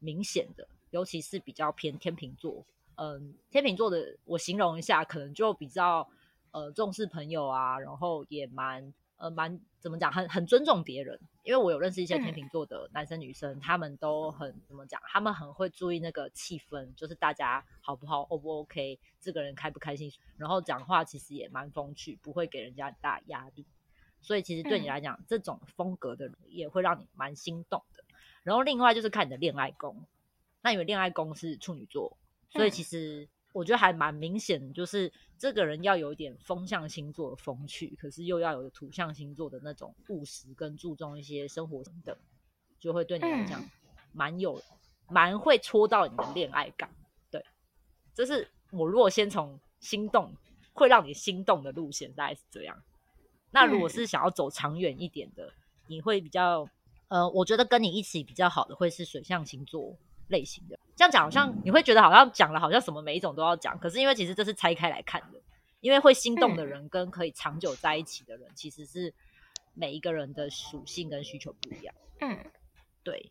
[0.00, 2.66] 明显的，尤其是比较偏天秤座。
[2.96, 6.08] 嗯，天秤座的，我形容一下，可能就比较
[6.50, 8.92] 呃重视朋友啊，然后也蛮。
[9.18, 23.66] 呃，蛮怎么讲，很很尊重别人，因为我有认识一些天秤座的男生女生，他们都很怎么讲，他们很会注意那个气氛，就是大家好不好，O 不 OK，这个人开不开心，然后讲话其实也蛮风趣，不会给人家很大压力，
[24.20, 28.04] 所以其实对你来讲，这种风格的人也会让你蛮心动的。
[28.44, 30.06] 然后另外就是看你的恋爱宫，
[30.62, 32.16] 那因为恋爱宫是处女座，
[32.50, 33.28] 所以其实。
[33.58, 42.16] 我觉得还蛮明显，就是这个人要有一点风象星座的风趣，可是又要有土象星座的那种务实跟注重一些生活等，
[42.78, 43.68] 就会对你来讲
[44.12, 44.62] 蛮有
[45.08, 46.88] 蛮会戳到你的恋爱感。
[47.32, 47.44] 对，
[48.14, 50.32] 这是我如果先从心动
[50.72, 52.80] 会让你心动的路线大概是这样。
[53.50, 55.52] 那如果是想要走长远一点的，
[55.88, 56.68] 你会比较
[57.08, 59.96] 呃，我觉得跟你一起比较好的会是水象星座
[60.28, 60.78] 类型的。
[60.96, 65.40] 这样讲好像你会觉得好像讲了好像什么每一种都要讲，可是因为其实这是拆开来看的，
[65.80, 69.14] 因为会心动的人跟可以长久在一起的人，其实是
[69.74, 71.94] 每一个人的属性跟需求不一样。
[72.20, 72.36] 嗯，
[73.04, 73.30] 对，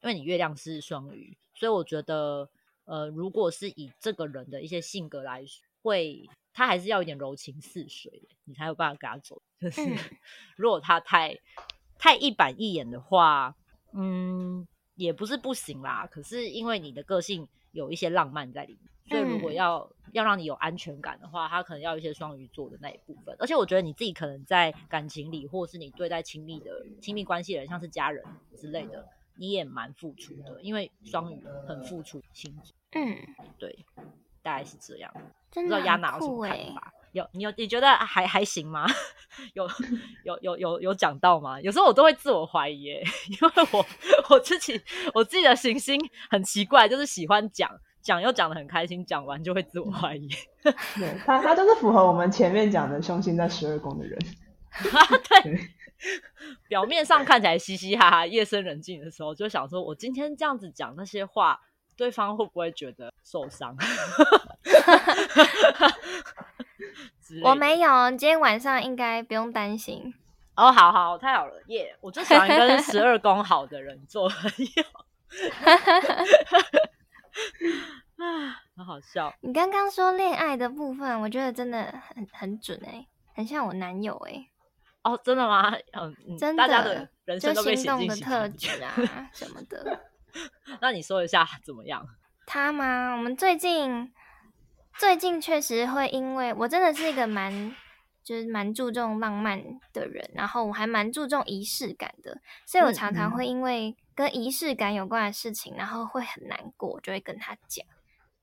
[0.00, 2.48] 因为你月亮是双鱼，所以我觉得
[2.84, 5.44] 呃，如果是以这个人的一些性格来，
[5.82, 9.42] 会他还是要一点柔情似水，你才有办法跟他走。
[9.60, 9.82] 就是
[10.56, 11.38] 如果他太
[11.98, 13.54] 太一板一眼的话，
[13.92, 14.66] 嗯。
[14.94, 23.34] 也不是不行啦，可是因为你的个性有一些浪漫在里面，所以如果要要让你有安全感的话，他可能要一些双鱼座的那一部分。
[23.38, 28.24] 而且我觉得你自己可能在感情里，或是你对待亲密的亲密关系的人，像是家人
[28.56, 32.56] 之类的，你也蛮付出的，因为双鱼很付出心。
[32.92, 33.18] 嗯，
[33.58, 33.84] 对，
[34.42, 35.12] 大概是这样。
[35.50, 36.92] 不知道亚娜有什么看法？
[37.14, 38.86] 有你有你觉得还还行吗？
[39.54, 39.68] 有
[40.24, 41.60] 有有有有讲到吗？
[41.60, 42.86] 有时候我都会自我怀疑，
[43.30, 43.86] 因为我
[44.30, 44.80] 我自己
[45.14, 45.96] 我自己的行星
[46.28, 47.70] 很奇怪，就是喜欢讲
[48.02, 50.28] 讲又讲的很开心，讲完就会自我怀疑。
[50.98, 54.18] 对他他就是符合我们前面讲的凶星在十二宫的人。
[54.82, 55.60] 对，
[56.66, 61.60] 表面上看起来嘻嘻哈哈，夜深人静的时候就想说，我今天这样子讲那些话，
[61.96, 63.76] 对方会不会觉得受伤？
[67.42, 70.14] 我没有，今天晚上应该不用担心。
[70.56, 71.96] 哦，好好，太好了，耶！
[72.00, 74.84] 我就喜欢跟十二宫好的人做朋友。
[78.16, 79.34] 啊，好好笑！
[79.40, 84.46] 你刚刚说恋爱的部分，我觉得真的很很准哎，很像我男友哎。
[85.02, 85.74] 哦，真的吗？
[85.92, 88.94] 嗯，真的，大家的人生都被写进的特质啊
[89.34, 90.00] 什么的。
[90.80, 92.06] 那你说一下怎么样？
[92.46, 93.12] 他吗？
[93.12, 94.12] 我们最近
[94.98, 97.74] 最近确实会，因为我真的是一个蛮
[98.22, 107.84] 就是蛮注重浪漫的人，然后我还蛮注重仪式感的，所以我常常会因为跟仪式感有关的事情，然后会很难过，就会跟他讲。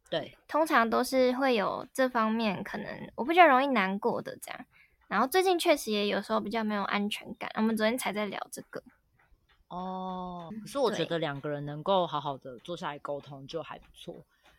[0.10, 4.66] 对，通常都是会有这方面可能我比较容易难过的这样。
[5.08, 8.84] 然后最近确实也有时候比较没有安全感，我们昨天才在聊这个。
[9.70, 14.16] 哦，可是我觉得两个人能够好好的坐下来沟通就还不错。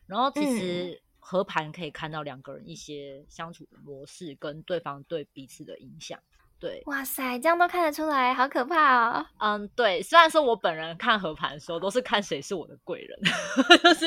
[0.07, 6.21] 然后其实和盘可以看到两个人一些相处的模式跟对方对彼此的影响。
[6.63, 9.27] 对，哇塞，这样都看得出来，好可怕哦。
[9.39, 13.19] 嗯，对，虽然说我本人看合盘的时候都是看谁是我的贵人，
[13.83, 14.07] 就是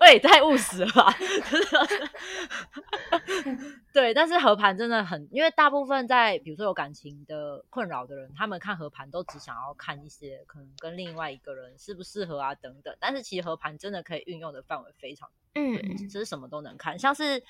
[0.00, 1.14] 我也太务实了吧，
[3.94, 17.40] 对，但是合盘真的很，因为大部分在比如说有感情的困扰的人，他们看合盘都只想要看一些可能跟另外一个人适不适合啊等等，但是其实合盘真的可以运用的范围非常，嗯，其实什么都能看，像是。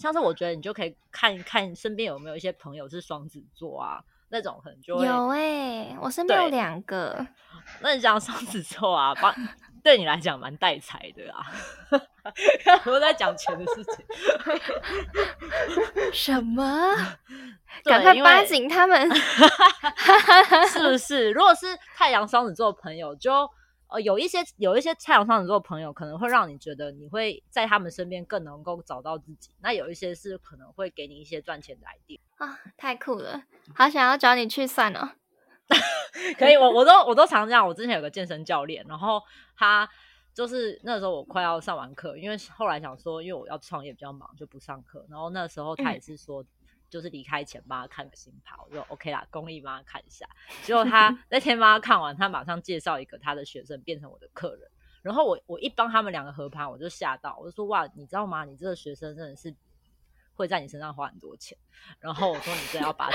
[0.00, 7.26] 像是我觉得你就可以看一看身边有没有一些朋友是双子座啊，那种可能就会有哎，我身边有两个。
[7.80, 9.34] 那你讲双子座啊，帮
[9.84, 11.44] 对你来讲蛮带财的啊。
[12.86, 13.96] 我在讲钱的事情。
[16.12, 16.94] 什么？
[17.84, 19.08] 赶快扒紧他们，
[20.68, 21.30] 是不是？
[21.30, 23.48] 如果是太阳双子座的朋友，就。
[23.90, 29.50] 呃，有一些有一些太阳双子座的朋友，可能会让你觉得你会在他们身边更能够找到自己。
[29.60, 33.42] 那有一些是可能会给你一些赚钱的 idea 啊，太酷了，
[33.74, 35.10] 好想要找你去算哦。
[36.38, 37.66] 可以，我我都我都常这样。
[37.66, 39.22] 我之前有个健身教练，然后
[39.56, 39.88] 他
[40.34, 45.04] 就是那时候我快要上完课，因为后来想说，因为我要创业比较忙，就不上课。
[45.08, 46.44] 然后那时候他也是说。
[46.90, 50.26] 就是离开前帮他看个新盘，我就 OK 啦，公益帮他看一下。
[50.64, 54.68] 结果他 那天帮他看完，他马上介绍一个他的学生变成我的客人。
[55.00, 58.44] 然后我我一帮他们两个合盘，我就吓到，我就说哇，你知道吗？
[58.44, 59.54] 你这个学生真的是
[60.34, 61.56] 会在你身上花很多钱。
[62.00, 63.08] 然后我说你真要把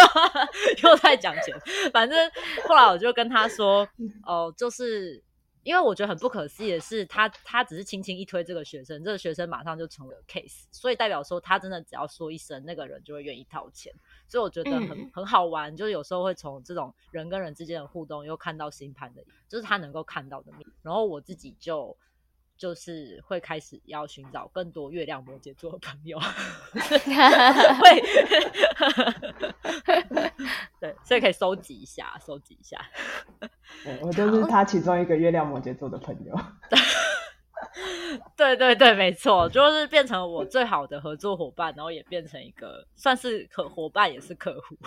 [0.82, 1.54] 又在讲钱，
[1.92, 2.30] 反正
[2.66, 3.86] 后来我就跟他说
[4.24, 5.22] 哦，就是。
[5.62, 13.92] 因为我觉得很不可思议的是，他他只是轻轻一推这个学生，这个学生马上就成为了 case，所以代表说他真的只要说一声，那个人就会愿意掏钱，
[14.26, 20.66] 所以我觉得很很好玩，就是有时候会从这种人跟人之间的互动，又看到星盘的，就是他能够看到的面。
[20.82, 21.96] 然后我自己就
[22.62, 26.16] 就是会开始要寻找更多月亮摩羯座的朋友，
[26.70, 28.00] 会。
[30.78, 32.80] 对，所以可以收集一下，收集一下。
[34.00, 36.38] 我就是他其中一个月亮摩羯座的朋友。
[38.36, 44.78] 对对对，没错，就是变成我最好的合作伙伴，然后也变成一个算是可伙伴，也是客户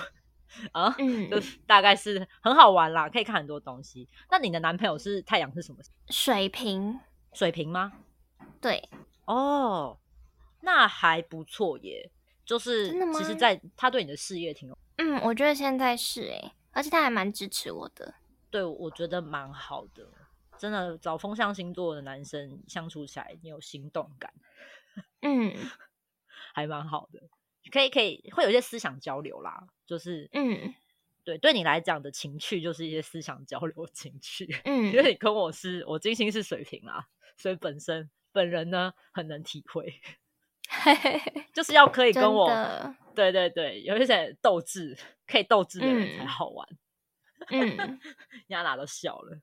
[0.71, 0.95] 啊。
[0.97, 4.07] 嗯，就是大概是很好玩啦，可以看很多东西。
[4.31, 5.79] 那你的男朋友是太阳是什么？
[6.07, 6.97] 水瓶？
[7.35, 7.93] 水平吗？
[8.59, 8.89] 对。
[9.25, 9.99] 哦，
[10.61, 12.09] 那还不错耶。
[12.45, 14.77] 就是其实，在他对你的事业挺有。
[14.97, 18.13] 嗯，我觉得现在是诶，而且他还蛮支持我的。
[18.51, 20.07] 对，我觉得蛮好的，
[20.57, 24.31] 真的找风象星座的男生相处起来，你有心动感。
[25.23, 25.51] 嗯，
[26.53, 27.19] 还蛮好的，
[27.71, 30.71] 可以可以会有一些思想交流啦，就是嗯，
[31.23, 34.47] 对，对你来讲的情趣就是一些思想交流情趣。
[34.65, 40.01] 嗯，因为你跟我是我金星是水瓶啊，所以本身本人呢很能体会。
[41.53, 42.49] 就是要可以跟我，
[43.15, 46.67] 对对对，有一些斗志，可以斗志的人才好玩。
[47.49, 47.99] 嗯，
[48.47, 49.37] 亚娜都笑了，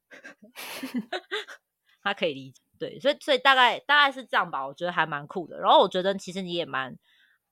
[2.03, 2.61] 他可以理解。
[2.77, 5.57] 对，所以所以大概大概是这样吧，我觉得还蛮酷的。
[5.61, 6.99] 然后我觉得其实你也蛮，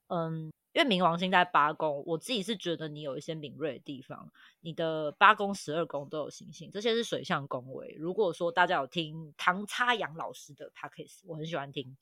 [0.09, 4.31] 嗯，因为冥王星在八宫，我自己是觉得你有一些敏锐的地方。
[4.61, 7.97] 你的八宫、十二宫都有行星，这些是水象宫位。
[7.99, 11.97] 如果说大家有听唐插阳老师的 p a c k a g e 我很喜欢听，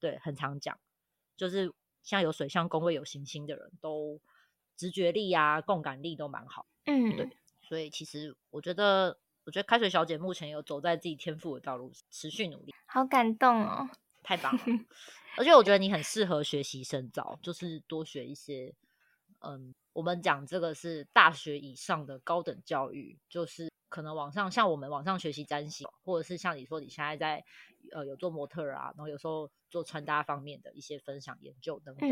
[0.00, 0.78] 对，很常讲。
[1.36, 4.20] 就是像有水象宫位有行星的人都
[4.76, 6.66] 直觉力啊、共感力都蛮好。
[6.86, 7.30] 嗯，对，
[7.62, 12.74] 所以其实我觉得，我觉得开水小姐目前有走在自己天赋的道路，持续努力。
[12.86, 13.88] 好感动哦，
[14.28, 14.62] 太棒了！
[15.38, 18.74] 而且我觉得你很适合学习深造，就是多学一些。
[19.40, 27.44] 嗯，我们讲这个是大学以上的高等教育，就是可能网上像我们网上学习占星，或者是像你说你现在在。
[27.92, 32.10] 呃，有做模特啊，然后有时候做穿搭方面的一些分享、研究等等，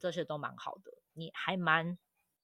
[0.00, 0.90] 这些都蛮好的。
[1.12, 1.96] 你还蛮，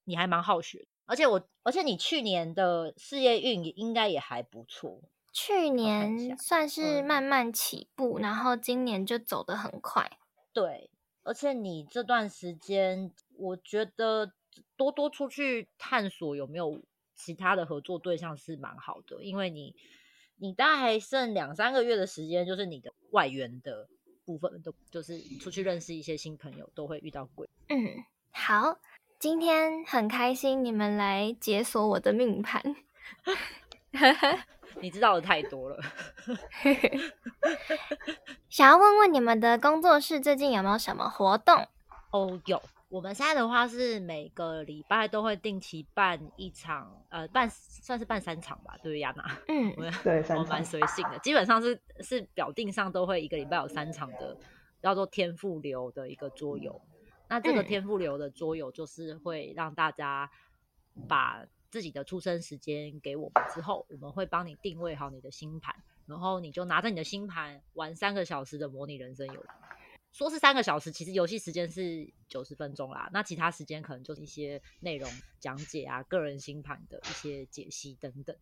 [0.05, 5.03] 你还蛮好学，而且我而且你去年的事业运应该也还不错。
[5.33, 10.19] 去年算是嗯慢慢起步，然后今年就走得很快。
[10.53, 10.91] 对，
[11.23, 14.33] 而且你这段时间，我觉得
[14.77, 16.83] 多多出去探索有没有
[17.15, 19.75] 其他的合作对象是蛮好的，因为你
[20.37, 23.89] 你大概还剩两三个月的时间，就是你的外援的
[24.25, 27.49] 部分都就是出去认识一些新朋友，都会遇到鬼。
[27.69, 28.81] 嗯，好，
[29.19, 32.75] 今天很开心你们来解锁我的命盘。
[34.81, 35.79] 你知道的太多了。
[38.49, 41.67] 想要问问你们的工作室最近有没有什么活动？
[42.13, 42.61] 哦，有。
[42.89, 49.25] 我们现在的话是每个礼拜都会定期办一场，呃，办算是办三场吧，对不对，亚娜？
[49.47, 54.37] 嗯 我们对我蛮随性的，基本上是是表定上都会一个礼拜有三场的，
[54.83, 56.83] 叫做天赋流的一个桌游。
[57.29, 60.29] 那这个嗯天赋流的桌游就是会让大家
[61.09, 65.75] 把自己的出生时间给我们之后，我们会帮你定位好你的星盘，
[66.07, 69.49] 然后你就拿着你的星盘玩三个小时的模拟人生游戏。
[70.13, 73.09] 说是三个小时，其实游戏时间是九十分钟啦。
[73.13, 75.09] 那其他时间可能就是一些内容
[75.39, 78.37] 讲解啊、个人星盘的一些解析等等。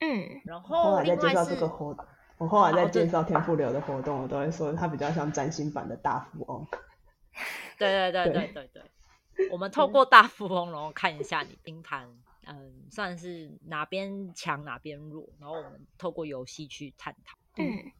[0.00, 1.94] 嗯，然后后来在介绍另外是这个活，
[2.38, 6.66] 我后来在介绍天赋流的活动，我都会说它比较像占星版的大富翁。
[7.78, 8.82] 对对对对对对
[9.36, 12.08] 对，我们透过大富翁，然后看一下你星盘，
[12.48, 17.38] 嗯，算是哪边强哪边弱，然后我们透过游戏去探讨。
[17.56, 17.92] 嗯，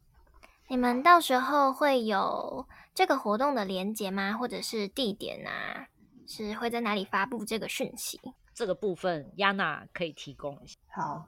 [0.68, 4.32] 你们到时候会有这个活动的连接吗？
[4.32, 5.88] 或者是地点啊？
[6.26, 8.20] 是会在哪里发布这个讯息？
[8.54, 11.26] 这个部分亚娜可以提供一下，好，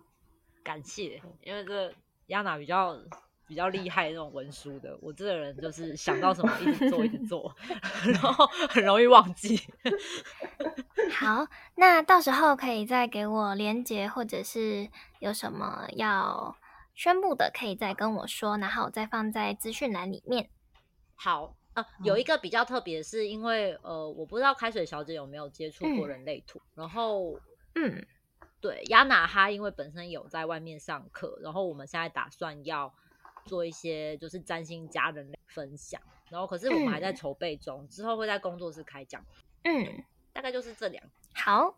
[0.65, 1.95] 感谢，因为这
[2.27, 2.99] 亚娜比较
[3.51, 7.53] 比较厉害那种文书的，我这个人就是想到什么一直做一直 做，
[8.05, 9.61] 然后很容易忘记。
[11.11, 11.45] 好，
[11.75, 14.89] 那到时候可以再给我连接，或者是
[15.19, 16.57] 有什么要
[16.95, 20.49] 宣布的，可以再跟我说，然后我再放在资讯栏里面。
[21.17, 27.41] 好，呃，有一个比较特别，是因为呃，我不知道开水小姐有没有接触过嗯人类图，然后
[27.75, 28.07] 嗯
[28.61, 32.95] 对，亚娜哈因为本身有在外面上课，然后我们现在打算要
[33.47, 39.25] 做一些就是占星家人的分享，然后可是我们还在嗯筹备中，之后会在工作室开讲，
[39.65, 41.03] 嗯，大概就是这两。
[41.35, 41.77] 好。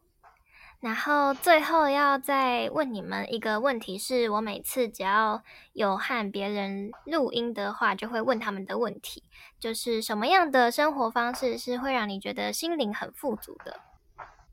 [0.81, 5.41] 然后最后要再问你们一个问题，是我每次只要
[5.75, 9.23] 有和别人录音的话，就会问他们的问题，
[9.61, 13.79] 就是什么样的生活方式是会让你觉得心灵很富足的？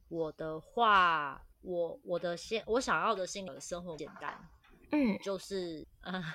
[0.08, 4.40] 我的话，我我的心我想要的心灵生活简单，
[4.92, 6.34] 嗯就是嗯、呃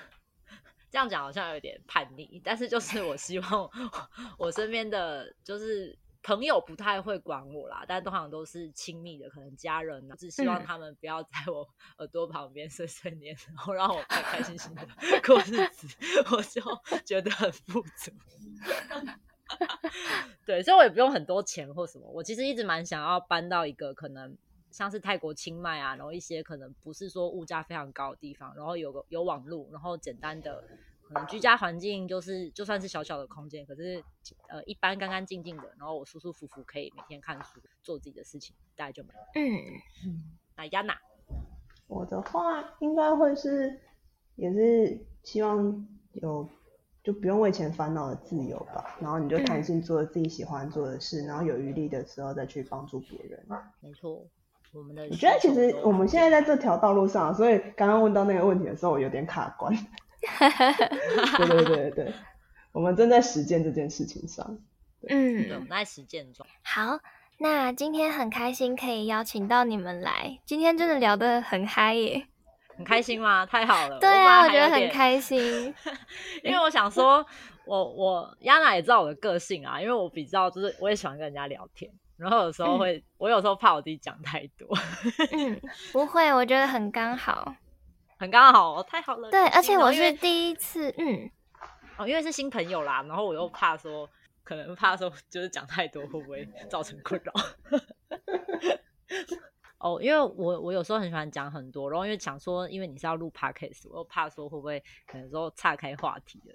[0.95, 3.69] 这样讲好像有点叛逆，但是就是我希望我
[4.47, 5.93] 我身边的就是
[6.23, 11.67] 朋友不太会管我啦，但通常都是亲密的，可能家人啊，只希望嗯他们不要在我
[11.97, 14.87] 耳朵旁边碎碎念，然后让我开开心心的
[15.21, 15.85] 过日子，
[16.31, 16.61] 我就
[17.03, 18.09] 觉得很富足。
[20.45, 22.09] 对，所以我也不用很多钱或什么。
[22.09, 24.37] 我其实一直蛮想要搬到一个可能
[24.75, 30.61] 像是泰国清迈啊，然后一些可能不是说物价非常高的地方，然后有个有网络，然后简单的
[31.07, 34.03] 可能居家环境就是就算是小小的空间，可是
[34.49, 39.15] 呃一般干干净净的，然后我舒舒服服可以每天看书做自己的事情，大概就蛮。
[39.35, 40.21] 嗯
[40.57, 40.97] 那亚娜，
[41.87, 43.79] 我的话应该会是，
[44.35, 46.49] 也是希望有
[47.03, 53.45] 就不用为钱烦恼的自由吧，然后你就弹性做自己喜欢做的事，然后有余力的时候再去帮助别人。
[53.79, 54.25] 没错，
[54.75, 59.73] 我们的我觉得其实我们现在在这条道路上，所以刚刚问到那个问题的时候，我有点卡关。
[61.37, 62.13] 对对对对对，
[62.71, 64.45] 我们正在实践这件事情上。
[65.01, 65.15] 对
[65.53, 66.45] 我嗯们，在实践中。
[66.63, 66.99] 好，
[67.37, 72.27] 那今天很开心可以邀请到你们来，今天真的聊得很嗨耶。
[72.75, 73.45] 很开心吗？
[73.45, 73.99] 太好了！
[74.01, 75.73] 对啊，我觉得很开心。
[76.43, 77.25] 因为我想说，
[77.65, 84.67] 我我亚娜也知道我的个性啊，因为我比较就是我也喜欢跟人家聊天，然后有时候会，我有时候怕我自己讲太多，
[85.31, 85.59] 嗯，
[85.91, 87.55] 不会，我觉得很刚好。
[88.17, 89.29] 很刚好，太好了。
[89.29, 91.29] 对，而且我是第一次，嗯，
[91.97, 94.09] 哦，因为是新朋友啦，然后我又怕说，
[94.41, 97.33] 可能怕说就是讲太多会不会造成困扰。
[99.79, 106.53] 哦，因为我我有时候很喜欢讲很多，然后因为想说，因为你是要录 podcast，我又怕说会不会可能说岔开话题的，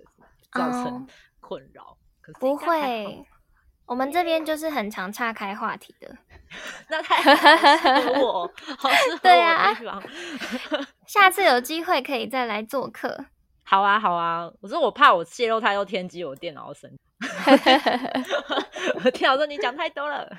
[0.58, 1.06] 造成哦
[1.40, 1.94] 困扰。
[2.22, 3.22] 可是不会。
[3.90, 6.16] 我们这边就是很常岔开话题的。
[6.88, 10.00] 那太好了适合我，好适合我对啊的地方。
[11.06, 13.24] 下次有机会可以再来做客。
[13.64, 16.98] 好啊，好啊，我说我怕我泄露太多天机，我电脑要生气。
[19.02, 20.30] 我电脑说你讲太多了。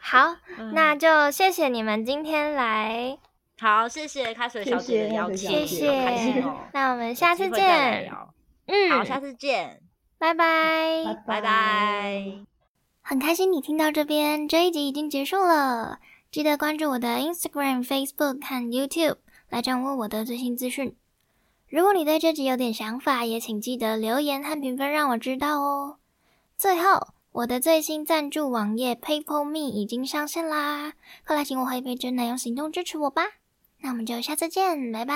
[0.00, 0.36] 好，
[0.74, 3.18] 那就谢谢你们今天来。
[3.58, 6.44] 好，谢谢开水小姐的邀请，谢谢。
[6.72, 8.08] 那我们下次见。
[8.66, 9.80] 嗯，好，下次见，
[10.18, 12.44] 拜拜，拜拜。
[13.02, 15.98] 很开心你听到这边，这一集已经结束了。
[16.30, 19.16] 记得关注我的 Instagram、Facebook 和 YouTube
[19.50, 20.96] 来掌握我的最新资讯。
[21.68, 25.98] 如果你对这集有点想法，也请记得留言和评分让我知道哦。
[26.56, 30.94] 最后，我的最新赞助网页 PayPal Me 已经上线啦，
[31.26, 33.22] 快来请我喝一杯真奶，用行动支持我吧。
[33.80, 35.14] 那我们就下次见，拜拜。